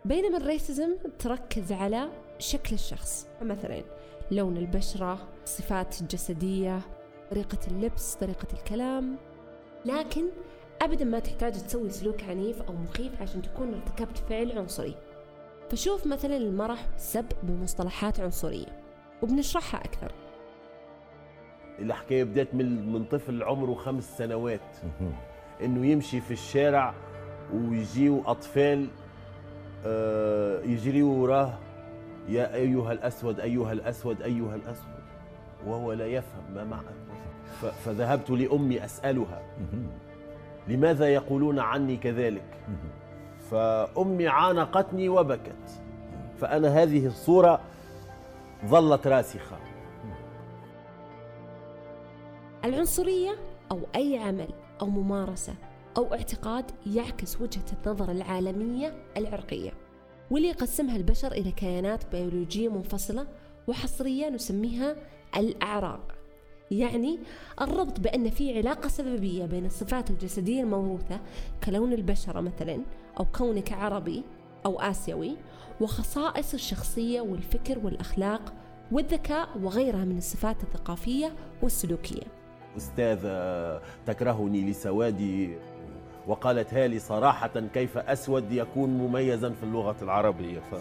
بينما 0.05 0.37
ال 0.37 0.45
racism 0.45 0.95
تركز 1.19 1.71
على 1.71 2.09
شكل 2.39 2.75
الشخص. 2.75 3.27
مثلا 3.41 3.83
لون 4.31 4.57
البشرة 4.57 5.27
الصفات 5.43 6.01
الجسدية 6.01 6.81
طريقة 7.31 7.59
اللبس 7.67 8.15
طريقة 8.15 8.47
الكلام. 8.53 9.17
لكن 9.85 10.23
أبدا 10.83 11.05
ما 11.05 11.19
تحتاج 11.19 11.53
تسوي 11.53 11.89
سلوك 11.89 12.23
عنيف 12.23 12.61
أو 12.61 12.73
مخيف 12.73 13.21
عشان 13.21 13.41
تكون 13.41 13.73
ارتكبت 13.73 14.17
فعل 14.17 14.57
عنصري. 14.57 14.95
فشوف 15.69 16.07
مثلا 16.07 16.37
المزح 16.37 16.85
والسب 16.93 17.25
بمصطلحات 17.43 18.19
عنصرية 18.19 18.65
وبنشرحها 19.21 19.79
أكثر. 19.85 20.11
الحكاية 21.79 22.23
بدأت 22.23 22.55
من 22.55 22.93
من 22.93 23.05
طفل 23.05 23.43
عمره 23.43 23.73
خمس 23.73 24.17
سنوات. 24.17 24.77
إنه 25.61 25.85
يمشي 25.85 26.21
في 26.21 26.31
الشارع 26.31 26.93
ويجيوا 27.53 28.31
أطفال 28.31 28.87
آه، 29.85 30.61
يجريوا 30.61 31.15
وراه 31.15 31.57
يا 32.29 32.55
أيها 32.55 32.91
الأسود 32.91 33.39
أيها 33.39 33.73
الأسود 33.73 34.21
أيها 34.21 34.55
الأسود. 34.55 35.03
وهو 35.65 35.93
لا 35.93 36.07
يفهم 36.07 36.53
ما 36.53 36.63
معنى. 36.63 36.95
فذهبت 37.85 38.29
لأمي 38.29 38.85
أسألها. 38.85 39.41
لماذا 40.67 41.07
يقولون 41.07 41.59
عني 41.59 41.97
كذلك؟ 41.97 42.59
فأمي 43.51 44.27
عانقتني 44.27 45.09
وبكت. 45.09 45.81
فأنا 46.37 46.83
هذه 46.83 47.07
الصورة 47.07 47.61
ظلت 48.65 49.07
راسخة 49.07 49.57
العنصرية 52.65 53.35
أو 53.71 53.79
أي 53.95 54.17
عمل 54.17 54.47
أو 54.81 54.87
ممارسة 54.87 55.55
أو 55.97 56.13
اعتقاد 56.13 56.71
يعكس 56.85 57.41
وجهة 57.41 57.65
النظر 57.73 58.11
العالمية 58.11 58.93
العرقية 59.17 59.71
واللي 60.31 60.47
يقسمها 60.47 60.95
البشر 60.95 61.31
إلى 61.31 61.51
كيانات 61.51 62.11
بيولوجية 62.11 62.69
منفصلة 62.69 63.27
وحصرية 63.67 64.29
نسميها 64.29 64.95
الأعراق. 65.37 66.12
يعني 66.71 67.19
الربط 67.61 67.99
بأن 67.99 68.29
في 68.29 68.57
علاقة 68.57 68.87
سببية 68.89 69.45
بين 69.45 69.65
الصفات 69.65 70.09
الجسدية 70.09 70.61
الموروثة 70.61 71.19
كلون 71.63 71.93
البشرة 71.93 72.41
مثلا 72.41 72.79
أو 73.19 73.25
كونك 73.25 73.73
عربي 73.73 74.23
أو 74.65 74.79
آسيوي 74.79 75.37
وخصائص 75.81 76.53
الشخصية 76.53 77.21
والفكر 77.21 77.79
والأخلاق 77.83 78.53
والذكاء 78.91 79.49
وغيرها 79.61 80.05
من 80.05 80.17
الصفات 80.17 80.63
الثقافية 80.63 81.33
والسلوكية. 81.61 82.23
أستاذة 82.77 83.81
تكرهني 84.05 84.69
لسوادي 84.69 85.57
وقالت 86.27 86.73
هالي 86.73 86.99
صراحة 86.99 87.59
كيف 87.73 87.97
أسود 87.97 88.51
يكون 88.51 88.89
مميزا 88.89 89.49
في 89.49 89.63
اللغة 89.63 89.95
العربية. 90.01 90.59
ف... 90.59 90.75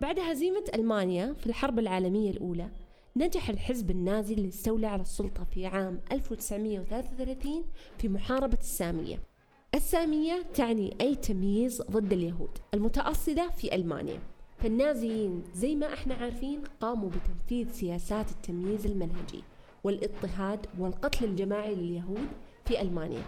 بعد 0.00 0.18
هزيمة 0.18 0.64
ألمانيا 0.74 1.32
في 1.32 1.46
الحرب 1.46 1.78
العالمية 1.78 2.30
الأولى 2.30 2.68
نجح 3.16 3.50
الحزب 3.50 3.90
النازي 3.90 4.34
اللي 4.34 4.48
استولى 4.48 4.86
على 4.86 5.02
السلطة 5.02 5.44
في 5.44 5.66
عام 5.66 6.00
1933 6.12 7.64
في 7.98 8.08
محاربة 8.08 8.58
السامية. 8.60 9.18
السامية 9.74 10.42
تعني 10.54 10.94
أي 11.00 11.14
تمييز 11.14 11.82
ضد 11.82 12.12
اليهود 12.12 12.58
المتأصلة 12.74 13.50
في 13.50 13.74
ألمانيا. 13.74 14.18
فالنازيين 14.58 15.42
زي 15.54 15.74
ما 15.74 15.94
إحنا 15.94 16.14
عارفين 16.14 16.62
قاموا 16.80 17.10
بتنفيذ 17.10 17.72
سياسات 17.72 18.30
التمييز 18.30 18.86
المنهجي 18.86 19.42
والاضطهاد 19.84 20.66
والقتل 20.78 21.24
الجماعي 21.24 21.74
لليهود 21.74 22.28
في 22.64 22.80
ألمانيا 22.82 23.22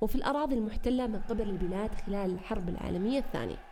وفي 0.00 0.14
الأراضي 0.14 0.54
المحتلة 0.54 1.06
من 1.06 1.18
قبل 1.20 1.50
البلاد 1.50 1.90
خلال 2.06 2.30
الحرب 2.30 2.68
العالمية 2.68 3.18
الثانية. 3.18 3.65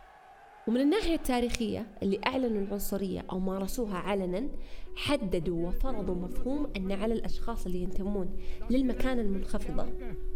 ومن 0.67 0.81
الناحية 0.81 1.15
التاريخية 1.15 1.87
اللي 2.03 2.19
أعلنوا 2.27 2.61
العنصرية 2.61 3.25
أو 3.31 3.39
مارسوها 3.39 3.97
علنا 3.97 4.47
حددوا 4.95 5.67
وفرضوا 5.67 6.15
مفهوم 6.15 6.67
أن 6.77 6.91
على 6.91 7.13
الأشخاص 7.13 7.65
اللي 7.65 7.81
ينتمون 7.81 8.29
للمكانة 8.69 9.21
المنخفضة 9.21 9.85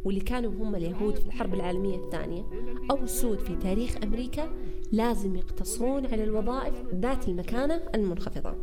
واللي 0.05 0.21
كانوا 0.21 0.51
هم 0.51 0.75
اليهود 0.75 1.15
في 1.15 1.27
الحرب 1.27 1.53
العالمية 1.53 1.95
الثانية 1.95 2.45
أو 2.91 2.97
السود 3.03 3.39
في 3.39 3.55
تاريخ 3.55 3.97
أمريكا 4.03 4.49
لازم 4.91 5.35
يقتصرون 5.35 6.05
على 6.05 6.23
الوظائف 6.23 6.75
ذات 6.93 7.27
المكانة 7.27 7.81
المنخفضة. 7.95 8.55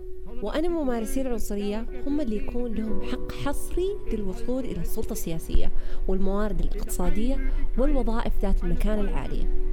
وأن 0.43 0.71
ممارسي 0.71 1.21
العنصرية 1.21 1.87
هم 2.07 2.21
اللي 2.21 2.37
يكون 2.37 2.75
لهم 2.75 3.03
حق 3.03 3.33
حصري 3.33 3.89
للوصول 4.13 4.65
إلى 4.65 4.81
السلطة 4.81 5.13
السياسية 5.13 5.73
والموارد 6.09 6.61
الاقتصادية 6.61 7.51
والوظائف 7.79 8.33
ذات 8.43 8.65
المكانة 8.65 9.01
العالية. 9.01 9.66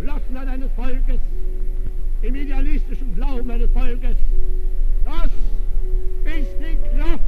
Inneren 0.00 0.20
Geschlossenheit 0.20 0.48
eines 0.48 0.70
Volkes, 0.76 1.20
im 2.22 2.34
idealistischen 2.34 3.14
Glauben 3.14 3.50
eines 3.50 3.70
Volkes. 3.70 4.16
Das 5.04 5.30
ist 6.24 6.56
die 6.60 6.76
Kraft, 6.98 7.20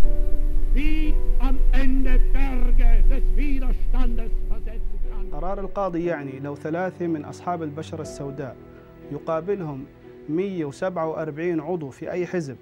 die 0.75 1.15
am 1.39 1.59
Ende 1.73 2.21
Berge 2.33 3.05
des 3.11 3.23
Widerstandes 3.37 4.31
versetzen 4.49 4.99
kann. 5.11 5.31
قرار 5.33 5.61
القاضي 5.61 6.05
يعني 6.05 6.41
لو 6.41 6.57
ثلاثة 6.57 7.07
من 7.07 7.25
أصحاب 7.25 7.63
البشرة 7.63 8.03
السوداء 8.03 8.57
يقابلهم 9.13 9.85
147 10.29 11.61
عضو 11.61 11.91
في 11.91 12.11
أي 12.11 12.27
حزب 12.27 12.57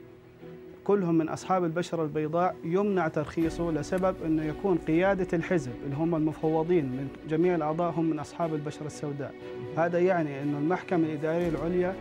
كلهم 0.91 1.15
من 1.15 1.29
أصحاب 1.29 1.65
البشرة 1.65 2.03
البيضاء 2.03 2.57
يمنع 2.65 3.09
ترخيصه 3.09 3.71
لسبب 3.71 4.17
أنه 4.27 4.45
يكون 4.45 4.79
قيادة 4.79 5.27
الحزب 5.33 5.73
اللي 5.85 5.97
هم 5.97 6.15
المفوضين 6.15 6.85
من 6.85 7.09
جميع 7.29 7.55
الأعضاء 7.55 7.91
هم 7.91 8.05
من 8.05 8.19
أصحاب 8.19 8.55
البشرة 8.55 8.87
السوداء. 8.87 9.35
هذا 9.77 9.99
يعني 9.99 10.43
أن 10.43 10.55
المحكمة 10.55 11.07
الإدارية 11.07 11.49
العليا 11.49 11.95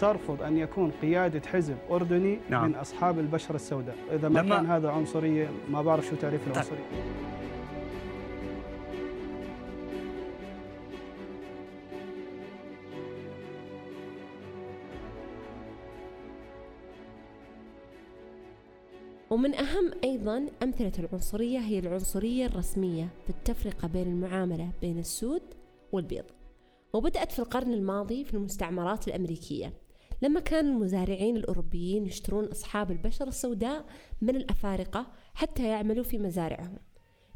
ترفض 0.00 0.42
أن 0.42 0.56
يكون 0.56 0.92
قيادة 1.02 1.48
حزب 1.48 1.76
أردني 1.90 2.38
نعم. 2.50 2.68
من 2.68 2.74
أصحاب 2.74 3.18
البشرة 3.18 3.56
السوداء. 3.56 3.96
إذا 4.12 4.28
ما 4.28 4.42
كان 4.42 4.66
هذا 4.66 4.90
عنصرية 4.90 5.48
ما 5.70 5.82
بعرف 5.82 6.06
شو 6.06 6.16
تعريف 6.16 6.40
العنصرية. 6.46 6.84
ومن 19.30 19.54
أهم 19.54 19.90
أيضا 20.04 20.46
أمثلة 20.62 20.92
العنصرية 20.98 21.58
هي 21.58 21.78
العنصرية 21.78 22.46
الرسمية 22.46 23.08
في 23.24 23.30
التفرقة 23.30 23.88
بين 23.88 24.06
المعاملة 24.06 24.72
بين 24.80 24.98
السود 24.98 25.42
والبيض. 25.92 26.24
وبدأت 26.92 27.32
في 27.32 27.38
القرن 27.38 27.72
الماضي 27.72 28.24
في 28.24 28.34
المستعمرات 28.34 29.08
الأمريكية 29.08 29.72
لما 30.22 30.40
كان 30.40 30.66
المزارعين 30.66 31.36
الأوروبيين 31.36 32.06
يشترون 32.06 32.44
أصحاب 32.44 32.90
البشرة 32.90 33.28
السوداء 33.28 33.84
من 34.20 34.36
الأفارقة 34.36 35.06
حتى 35.34 35.68
يعملوا 35.68 36.04
في 36.04 36.18
مزارعهم. 36.18 36.78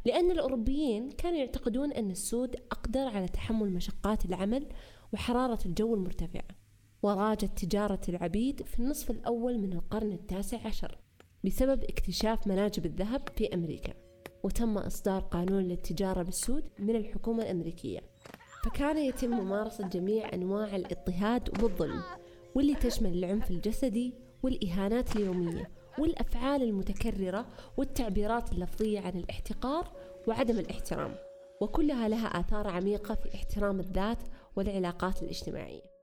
لأن 0.05 0.31
الأوروبيين 0.31 1.11
كانوا 1.11 1.39
يعتقدون 1.39 1.93
أن 1.93 2.11
السود 2.11 2.57
أقدر 2.57 3.07
على 3.07 3.29
تحمل 3.29 3.73
مشقات 3.73 4.25
العمل 4.25 4.67
وحرارة 5.13 5.59
الجو 5.67 5.95
المرتفعة 5.95 6.49
وراجت 7.03 7.59
تجارة 7.65 8.01
العبيد 8.09 8.63
في 8.63 8.79
النصف 8.79 9.11
الأول 9.11 9.59
من 9.59 9.73
القرن 9.73 10.13
التاسع 10.13 10.59
عشر. 10.67 11.04
بسبب 11.45 11.85
اكتشاف 11.85 12.47
مناجم 12.47 12.85
الذهب 12.85 13.29
في 13.37 13.55
أمريكا 13.55 13.93
وتم 14.43 14.79
إصدار 14.79 15.21
قانون 15.21 15.63
للتجارة 15.63 16.23
بالسود 16.23 16.65
من 16.79 16.97
الحكومة 16.97 17.43
الأمريكية. 17.43 18.01
فكان 18.65 18.99
يتم 18.99 19.31
ممارسة 19.31 19.89
جميع 19.89 20.35
أنواع 20.35 20.77
الاضطهاد 20.77 21.63
والظلم 21.63 22.03
واللي 22.55 22.75
تشمل 22.75 23.13
العنف 23.19 23.51
الجسدي 23.51 24.15
والإهانات 24.43 25.17
اليومية 25.17 25.71
والأفعال 25.99 26.63
المتكررة 26.63 27.47
والتعبيرات 27.77 28.53
اللفظية 28.53 29.01
عن 29.01 29.13
الاحتقار 29.13 29.93
وعدم 30.27 30.59
الاحترام. 30.59 31.15
وكلها 31.61 32.09
لها 32.09 32.27
آثار 32.27 32.69
عميقة 32.69 33.15
في 33.15 33.35
احترام 33.35 33.81
الذات 33.81 34.19
والعلاقات 34.57 35.23
الاجتماعية. 35.23 35.94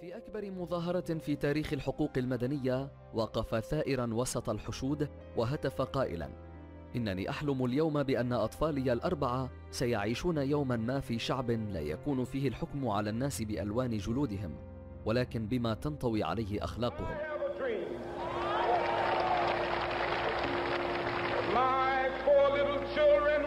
في 0.00 0.16
أكبر 0.16 0.50
مظاهرة 0.50 1.14
في 1.18 1.36
تاريخ 1.36 1.72
الحقوق 1.72 2.10
المدنية 2.16 2.88
وقف 3.14 3.54
ثائرا 3.54 4.14
وسط 4.14 4.50
الحشود 4.50 5.08
وهتف 5.36 5.82
قائلا. 5.82 6.28
إنني 6.96 7.30
أحلم 7.30 7.64
اليوم 7.64 8.02
بأن 8.02 8.32
أطفالي 8.32 8.92
الأربعة 8.92 9.50
سيعيشون 9.70 10.38
يوما 10.38 10.76
ما 10.76 11.00
في 11.00 11.18
شعب 11.18 11.50
لا 11.50 11.80
يكون 11.80 12.24
فيه 12.24 12.48
الحكم 12.48 12.88
على 12.88 13.10
الناس 13.10 13.42
بألوان 13.42 13.98
جلودهم 13.98 14.54
ولكن 15.04 15.46
بما 15.46 15.74
تنطوي 15.74 16.22
عليه 16.22 16.64
أخلاقهم. 16.64 17.16
My 21.54 22.08
four 22.24 22.44
little 22.56 22.82
children 22.94 23.40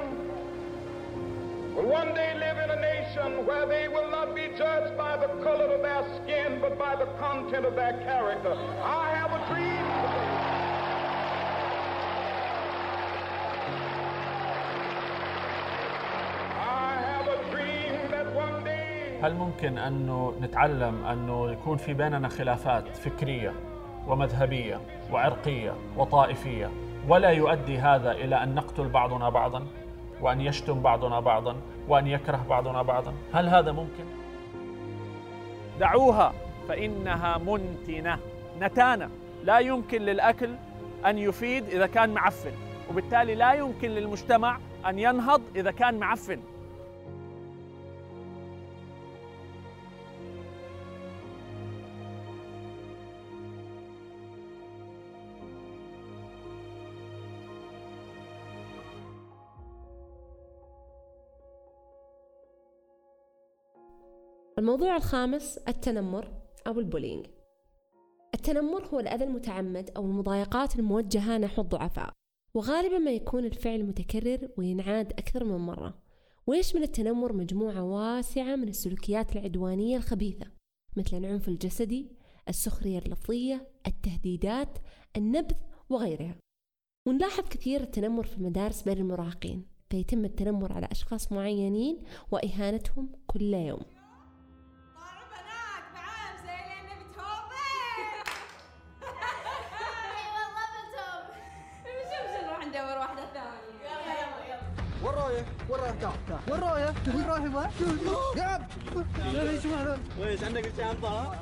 will 1.75 1.89
one 1.99 2.13
day 2.13 2.33
live 2.43 2.50
nation 3.11 3.45
where 3.45 3.65
they 3.65 3.87
will 3.87 4.09
not 4.09 4.35
be 4.35 4.47
judged 4.57 4.97
by 4.97 5.17
the 5.17 5.27
color 5.43 5.65
of 5.75 5.81
their 5.81 6.03
skin, 6.17 6.59
but 6.61 6.77
by 6.77 6.95
the 6.95 7.05
content 7.19 7.65
of 7.65 7.75
their 7.75 7.93
character. 8.05 8.53
I 8.83 9.09
have 9.19 9.31
a 9.33 9.41
dream. 9.51 9.85
I 16.87 16.93
have 17.11 17.27
a 17.27 17.39
dream 17.51 17.93
that 18.11 18.27
one 18.35 18.63
day 18.63 19.19
هل 19.21 19.33
ممكن 19.33 19.77
أنه 19.77 20.33
نتعلم 20.41 21.05
أنه 21.05 21.51
يكون 21.51 21.77
في 21.77 21.93
بيننا 21.93 22.29
خلافات 22.29 22.97
فكرية 22.97 23.53
ومذهبية 24.07 24.81
وعرقية 25.11 25.73
وطائفية 25.97 26.69
ولا 27.07 27.29
يؤدي 27.29 27.77
هذا 27.77 28.11
إلى 28.11 28.43
أن 28.43 28.55
نقتل 28.55 28.89
بعضنا 28.89 29.29
بعضا 29.29 29.67
وأن 30.21 30.41
يشتم 30.41 30.81
بعضنا 30.81 31.19
بعضا 31.19 31.55
وأن 31.87 32.07
يكره 32.07 32.45
بعضنا 32.49 32.81
بعضا. 32.81 33.13
هل 33.33 33.49
هذا 33.49 33.71
ممكن؟ 33.71 34.03
دعوها 35.79 36.33
فإنها 36.67 37.37
منتنة. 37.37 38.19
نتانة 38.61 39.09
لا 39.43 39.59
يمكن 39.59 40.01
للأكل 40.01 40.49
أن 41.05 41.17
يفيد 41.17 41.65
إذا 41.65 41.87
كان 41.87 42.09
معفن 42.09 42.51
وبالتالي 42.89 43.35
لا 43.35 43.53
يمكن 43.53 43.89
للمجتمع 43.89 44.57
أن 44.87 44.99
ينهض 44.99 45.41
إذا 45.55 45.71
كان 45.71 45.99
معفن. 45.99 46.39
الموضوع 64.61 64.95
الخامس 64.95 65.57
التنمر 65.57 66.31
أو 66.67 66.79
البولينج. 66.79 67.25
التنمر 68.35 68.85
هو 68.85 68.99
الأذى 68.99 69.23
المتعمد 69.23 69.89
أو 69.97 70.05
المضايقات 70.05 70.79
الموجهة 70.79 71.37
نحو 71.37 71.61
الضعفاء 71.61 72.13
وغالبا 72.53 72.97
ما 72.97 73.11
يكون 73.11 73.45
الفعل 73.45 73.83
متكرر 73.83 74.49
وينعاد 74.57 75.11
أكثر 75.11 75.43
من 75.43 75.57
مرة. 75.57 76.01
ويشمل 76.47 76.83
التنمر 76.83 77.33
مجموعة 77.33 77.83
واسعة 77.83 78.55
من 78.55 78.67
السلوكيات 78.67 79.35
العدوانية 79.35 79.97
الخبيثة؟ 79.97 80.45
مثل 80.97 81.17
العنف 81.17 81.47
الجسدي 81.47 82.11
السخرية 82.49 82.99
اللفظية 82.99 83.67
التهديدات 83.87 84.77
النبذ 85.17 85.55
وغيرها. 85.89 86.35
ونلاحظ 87.07 87.43
كثير 87.49 87.81
التنمر 87.81 88.23
في 88.23 88.37
المدارس 88.37 88.81
بين 88.81 88.97
المراهقين 88.97 89.65
فيتم 89.89 90.25
التنمر 90.25 90.73
على 90.73 90.87
أشخاص 90.91 91.31
معينين 91.31 92.03
وإهانتهم 92.31 93.11
كل 93.27 93.53
يوم. 93.53 94.00
رايح؟ 106.59 106.93
وين 107.07 107.25
رايح 107.25 107.43
وين 107.43 107.53
رايح؟ 107.55 107.81
وين 107.81 107.99
رايح؟ 108.07 108.37
قاعد 108.37 109.47
إيش 109.47 109.65
معنى؟ 109.65 109.99
ويش 110.21 110.43
عندك 110.43 110.67
الشنطة؟ 110.67 111.35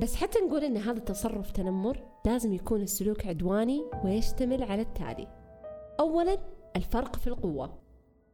بس 0.00 0.14
حتى 0.16 0.38
نقول 0.38 0.64
إن 0.64 0.76
هذا 0.76 0.98
التصرف 0.98 1.50
تنمر 1.50 2.02
لازم 2.26 2.52
يكون 2.52 2.82
السلوك 2.82 3.26
عدواني 3.26 3.84
ويشتمل 4.04 4.62
على 4.62 4.82
التالي 4.82 5.28
أولا 6.00 6.38
الفرق 6.76 7.16
في 7.16 7.26
القوة 7.26 7.78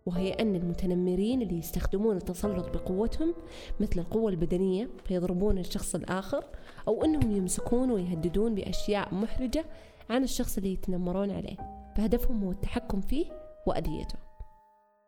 وهي 0.07 0.33
أن 0.33 0.57
المتنمرين 0.57 1.43
اللي 1.43 1.59
يستخدمون 1.59 2.17
التسلط 2.17 2.69
بقوتهم 2.77 3.35
مثل 3.81 4.01
القوة 4.01 4.31
البدنية 4.31 4.89
فيضربون 5.05 5.59
الشخص 5.59 5.95
الآخر 5.95 6.45
أو 6.89 7.05
أنهم 7.05 7.37
يمسكون 7.37 7.91
ويهددون 7.91 8.55
بأشياء 8.55 9.15
محرجة 9.15 9.65
عن 10.11 10.25
الشخص 10.25 10.57
اللي 10.57 10.73
يتنمرون 10.73 11.31
عليه 11.31 11.57
فهدفهم 11.97 12.45
هو 12.45 12.51
التحكم 12.51 13.01
فيه 13.01 13.27
وأذيته. 13.67 14.19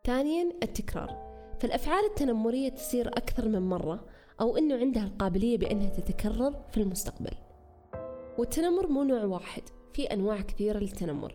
ثانيا 0.07 0.53
التكرار. 0.63 1.29
فالأفعال 1.61 2.05
التنمرية 2.05 2.69
تصير 2.69 3.09
أكثر 3.09 3.49
من 3.49 3.69
مرة 3.69 4.05
أو 4.41 4.57
أنه 4.57 4.77
عندها 4.77 5.05
القابلية 5.05 5.59
بأنها 5.59 5.89
تتكرر 5.89 6.55
في 6.71 6.81
المستقبل. 6.81 7.35
والتنمر 8.39 8.87
مو 8.87 9.03
نوع 9.03 9.25
واحد 9.25 9.63
في 9.93 10.05
أنواع 10.05 10.41
كثيرة 10.41 10.79
للتنمر. 10.79 11.35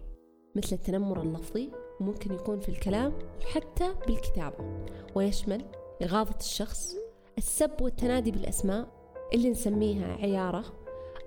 مثل 0.55 0.75
التنمر 0.75 1.21
اللفظي 1.21 1.71
ممكن 1.99 2.33
يكون 2.33 2.59
في 2.59 2.69
الكلام 2.69 3.13
وحتى 3.41 3.95
بالكتابة. 4.07 4.85
ويشمل 5.15 5.65
إغاظة 6.03 6.35
الشخص 6.39 6.95
السب 7.37 7.81
والتنادي 7.81 8.31
بالأسماء 8.31 8.87
اللي 9.33 9.49
نسميها 9.49 10.13
عيارة 10.13 10.63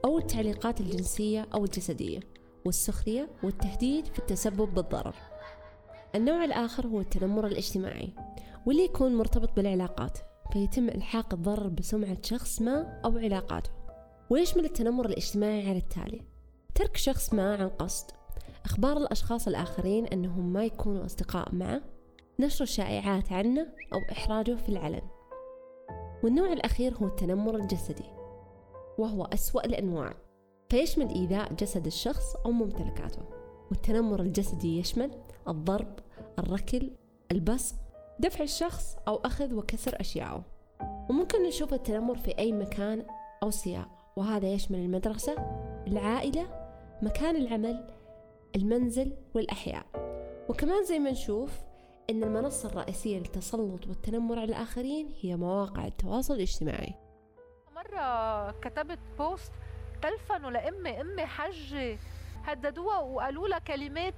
أو 0.05 0.19
التعليقات 0.19 0.81
الجنسية 0.81 1.47
أو 1.55 1.65
الجسدية. 1.65 2.21
والسخرية 2.67 3.29
والتهديد 3.43 4.07
في 4.07 4.19
التسبب 4.19 4.75
بالضرر. 4.75 5.15
النوع 6.15 6.45
الآخر 6.45 6.87
هو 6.87 7.01
التنمر 7.01 7.47
الاجتماعي 7.47 8.13
واللي 8.67 8.85
يكون 8.85 9.15
مرتبط 9.15 9.57
بالعلاقات 9.57 10.19
فيتم 10.53 10.89
إلحاق 10.89 11.35
الضرر 11.35 11.69
بسمعة 11.69 12.19
شخص 12.23 12.63
ما 12.63 13.01
أو 13.05 13.19
علاقاته. 13.19 13.71
ويشمل 14.31 14.65
التنمر 14.65 15.07
الاجتماعي 15.07 15.69
على 15.69 15.79
التالي؟ 15.79 16.23
ترك 16.75 16.97
شخص 16.97 17.35
ما 17.35 17.55
عن 17.55 17.69
قصد. 17.69 18.11
إخبار 18.65 18.97
الأشخاص 18.97 19.49
الآخرين 19.49 20.07
أنهم 20.07 20.53
ما 20.53 20.65
يكونوا 20.65 21.05
أصدقاء 21.05 21.55
معه 21.55 21.81
نشر 22.41 22.65
شائعات 22.65 23.33
عنه 23.33 23.67
أو 23.93 23.99
إحراجه 24.13 24.55
في 24.55 24.69
العلن. 24.69 25.03
والنوع 26.25 26.53
الأخير 26.53 26.95
هو 26.95 27.07
التنمر 27.07 27.57
الجسدي 27.57 28.11
وهو 28.99 29.25
أسوأ 29.25 29.65
الأنواع. 29.67 30.26
فيشمل 30.69 31.09
إيذاء 31.09 31.53
جسد 31.53 31.87
الشخص 31.87 32.37
أو 32.37 32.51
ممتلكاته 32.51 33.23
والتنمر 33.71 34.21
الجسدي 34.21 34.79
يشمل 34.79 35.11
الضرب 35.49 35.99
الركل 36.39 36.91
البصق 37.33 37.77
دفع 38.19 38.45
الشخص 38.45 38.97
أو 39.09 39.17
أخذ 39.17 39.55
وكسر 39.55 40.01
أشياءه. 40.01 40.45
وممكن 41.11 41.43
نشوف 41.43 41.75
التنمر 41.75 42.17
في 42.17 42.39
أي 42.39 42.53
مكان 42.53 43.07
أو 43.43 43.51
سياق 43.51 43.89
وهذا 44.17 44.49
يشمل 44.49 44.79
المدرسة 44.79 45.35
العائلة 45.87 46.47
مكان 47.03 47.37
العمل 47.37 47.91
المنزل 48.57 49.13
والأحياء. 49.35 49.87
وكمان 50.49 50.85
زي 50.85 50.99
ما 50.99 51.11
نشوف 51.11 51.51
أن 52.11 52.23
المنصة 52.23 52.69
الرئيسية 52.69 53.19
للتسلط 53.19 53.87
والتنمر 53.87 54.39
على 54.39 54.49
الآخرين 54.49 55.13
هي 55.21 55.37
مواقع 55.37 55.87
التواصل 55.87 56.35
الاجتماعي. 56.35 56.95
مرة 57.77 58.51
كتبت 58.51 58.99
بوست 59.19 59.53
تلفنوا 60.03 60.51
لأمي 60.51 61.01
أمي 61.01 61.27
حجة 61.27 61.99
هددوها 62.45 62.99
وقالوا 62.99 63.49
لها 63.49 63.59
كلمات 63.59 64.15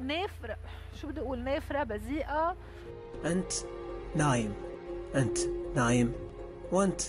نافرة. 0.00 0.56
شو 1.00 1.08
بدي 1.08 1.20
أقول؟ 1.20 1.44
نافرة 1.44 1.82
بذيئة. 1.82 2.56
أنت 3.24 3.52
نايم. 4.16 4.54
أنت 5.14 5.38
نايم. 5.76 6.12
وأنت 6.72 7.00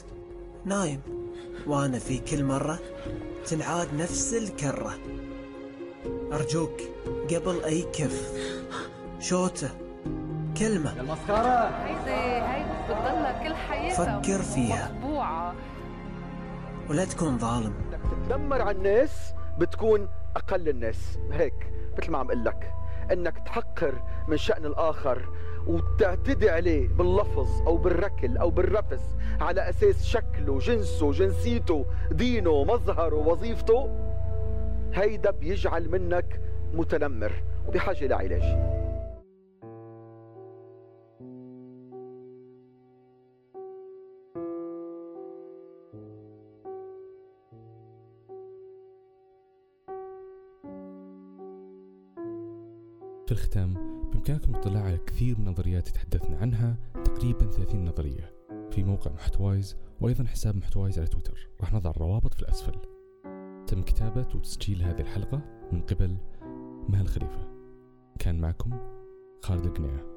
نايم. 0.65 1.01
وأنا 1.67 1.99
في 1.99 2.19
كل 2.19 2.43
مرة 2.43 2.79
تنعاد 3.45 3.93
نفس 3.93 4.33
الكرة. 4.33 4.93
أرجوك 6.33 6.81
قبل 7.29 7.63
أي 7.63 7.81
كف. 7.81 8.33
شوتة. 9.19 9.69
كلمة. 10.57 10.99
المسخرة 10.99 11.69
هيدي 11.85 12.45
هيدي 12.45 12.83
بتضلها 12.83 13.43
كل 13.43 13.55
حياتها. 13.55 14.21
فكر 14.21 14.41
فيها. 14.41 14.91
مطبوعة. 14.91 15.55
ولا 16.89 17.05
تكون 17.05 17.37
ظالم. 17.37 17.73
تتنمر 18.27 18.61
على 18.61 18.77
الناس 18.77 19.33
بتكون 19.57 20.09
أقل 20.35 20.69
الناس. 20.69 21.19
هيك 21.31 21.73
مثل 21.97 22.11
ما 22.11 22.17
عم 22.17 22.27
أقول 22.27 22.45
لك 22.45 22.73
إنك 23.11 23.37
تحقر 23.45 23.93
من 24.27 24.37
شأن 24.37 24.65
الآخر 24.65 25.29
وتعتدي 25.67 26.49
عليه 26.49 26.87
باللفظ 26.87 27.61
أو 27.67 27.77
بالركل 27.77 28.37
أو 28.37 28.49
بالرفس 28.49 29.15
على 29.41 29.69
أساس 29.69 30.05
شكله 30.05 30.59
جنسه 30.59 31.11
جنسيته 31.11 31.85
دينه 32.11 32.63
مظهره 32.63 33.15
وظيفته. 33.15 33.89
هيدا 34.93 35.31
بيجعل 35.31 35.89
منك 35.89 36.41
متنمر 36.73 37.43
وبحاجة 37.67 38.07
لعلاج 38.07 38.43
الختام 53.33 53.73
بإمكانكم 54.11 54.55
الاطلاع 54.55 54.83
على 54.83 54.97
كثير 54.97 55.39
من 55.39 55.47
النظريات 55.47 55.87
تحدثنا 55.87 56.37
عنها 56.37 56.77
تقريبا 57.05 57.45
30 57.45 57.85
نظرية. 57.85 58.33
في 58.71 58.83
موقع 58.83 59.11
محتوايز 59.11 59.77
وأيضا 60.01 60.23
حساب 60.23 60.55
محتوايز 60.55 60.99
على 60.99 61.07
تويتر. 61.07 61.49
راح 61.61 61.73
نضع 61.73 61.89
الروابط 61.89 62.33
في 62.33 62.41
الأسفل. 62.41 62.73
تم 63.67 63.81
كتابة 63.81 64.27
وتسجيل 64.35 64.81
هذه 64.81 65.01
الحلقة 65.01 65.41
من 65.71 65.81
قبل 65.81 66.17
مها 66.89 67.01
الخليفة 67.01 67.47
كان 68.19 68.41
معكم 68.41 68.71
خالد 69.41 69.65
القنيعه 69.65 70.12